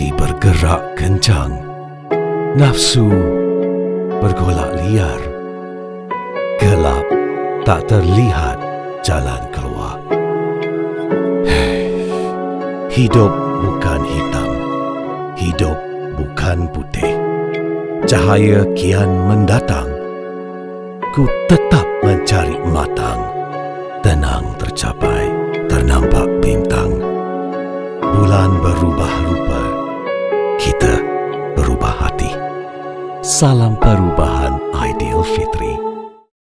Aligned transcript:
Hati 0.00 0.16
bergerak 0.16 0.96
kencang. 0.96 1.60
Nafsu 2.56 3.04
bergolak 4.16 4.72
liar. 4.80 5.20
Gelap 6.56 7.04
tak 7.68 7.84
terlihat 7.84 8.56
jalan 9.04 9.44
keluar. 9.52 10.00
Hidup 12.88 13.28
bukan 13.60 14.00
hitam. 14.08 14.50
Hidup 15.36 15.76
bukan 16.16 16.64
putih. 16.72 17.12
Cahaya 18.08 18.64
kian 18.72 19.28
mendatang. 19.28 19.92
Ku 21.12 21.28
tetap 21.44 21.84
mencari 22.00 22.56
matang. 22.72 23.20
Tenang 24.00 24.48
tercapai, 24.56 25.28
ternampak 25.68 26.24
bintang. 26.40 26.88
Bulan 28.00 28.64
berubah 28.64 29.12
rupa. 29.28 29.69
Kita 30.80 30.96
berubah 31.60 32.08
hati. 32.08 32.32
Salam 33.20 33.76
perubahan. 33.76 34.59